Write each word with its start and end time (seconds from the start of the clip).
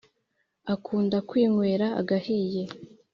Akunda 0.73 1.17
kwinywera 1.29 1.87
agahiye 1.99 2.63